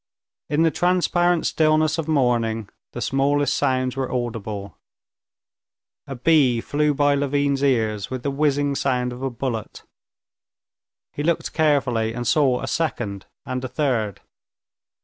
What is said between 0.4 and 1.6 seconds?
In the transparent